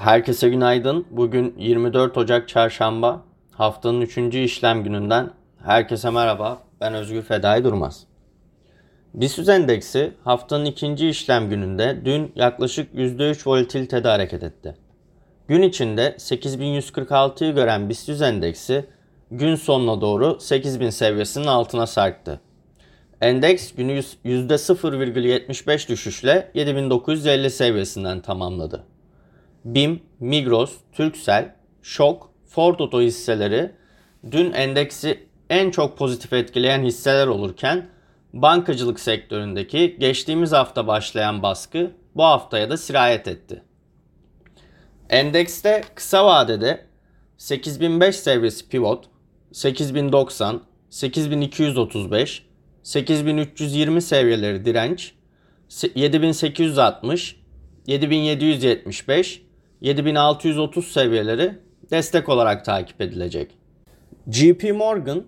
[0.00, 1.06] Herkese günaydın.
[1.10, 3.22] Bugün 24 Ocak Çarşamba.
[3.52, 4.18] Haftanın 3.
[4.34, 5.30] işlem gününden
[5.64, 6.62] herkese merhaba.
[6.80, 8.06] Ben Özgür Fedai Durmaz.
[9.14, 14.74] BIST endeksi haftanın ikinci işlem gününde dün yaklaşık %3 volatilitede hareket etti.
[15.48, 18.84] Gün içinde 8146'yı gören BIST endeksi
[19.30, 22.40] gün sonuna doğru 8000 seviyesinin altına sarktı.
[23.20, 28.84] Endeks günü %0,75 düşüşle 7950 seviyesinden tamamladı.
[29.64, 33.72] BİM, Migros, Turkcell, Şok, Ford Oto hisseleri
[34.30, 37.88] dün endeksi en çok pozitif etkileyen hisseler olurken
[38.32, 43.62] bankacılık sektöründeki geçtiğimiz hafta başlayan baskı bu haftaya da sirayet etti.
[45.10, 46.86] Endekste kısa vadede
[47.36, 49.04] 8005 seviyesi pivot,
[49.52, 52.46] 8090, 8235,
[52.82, 55.14] 8320 seviyeleri direnç,
[55.94, 57.36] 7860,
[57.86, 59.42] 7775,
[59.80, 61.58] 7630 seviyeleri
[61.90, 63.58] destek olarak takip edilecek.
[64.30, 65.24] JP Morgan,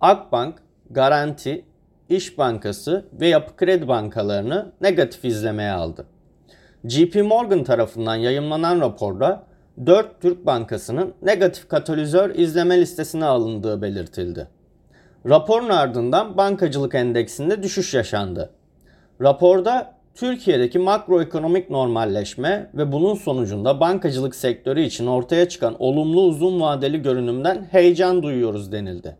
[0.00, 0.54] Akbank,
[0.90, 1.64] Garanti,
[2.08, 6.06] İş Bankası ve Yapı Kredi bankalarını negatif izlemeye aldı.
[6.84, 9.46] JP Morgan tarafından yayımlanan raporda
[9.86, 14.48] 4 Türk bankasının negatif katalizör izleme listesine alındığı belirtildi.
[15.28, 18.50] Raporun ardından bankacılık endeksinde düşüş yaşandı.
[19.20, 27.02] Raporda Türkiye'deki makroekonomik normalleşme ve bunun sonucunda bankacılık sektörü için ortaya çıkan olumlu uzun vadeli
[27.02, 29.16] görünümden heyecan duyuyoruz denildi.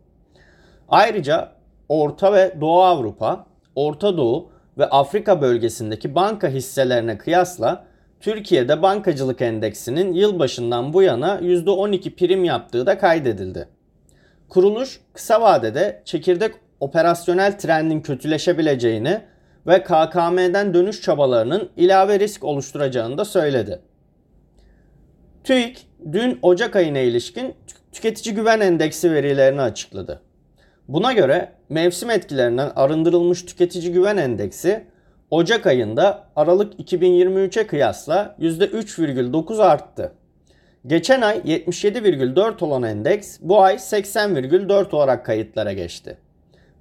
[0.89, 1.53] Ayrıca
[1.89, 7.85] Orta ve Doğu Avrupa, Orta Doğu ve Afrika bölgesindeki banka hisselerine kıyasla
[8.21, 13.69] Türkiye'de bankacılık endeksinin yılbaşından bu yana %12 prim yaptığı da kaydedildi.
[14.49, 19.21] Kuruluş kısa vadede çekirdek operasyonel trendin kötüleşebileceğini
[19.67, 23.81] ve KKM'den dönüş çabalarının ilave risk oluşturacağını da söyledi.
[25.45, 27.55] TÜİK dün Ocak ayına ilişkin
[27.93, 30.23] tüketici güven endeksi verilerini açıkladı.
[30.89, 34.85] Buna göre mevsim etkilerinden arındırılmış tüketici güven endeksi
[35.31, 40.13] Ocak ayında Aralık 2023'e kıyasla %3,9 arttı.
[40.87, 46.19] Geçen ay 77,4 olan endeks bu ay 80,4 olarak kayıtlara geçti.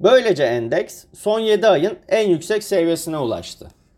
[0.03, 3.67] Böylece endeks son 7 ayın en yüksek seviyesine ulaştı.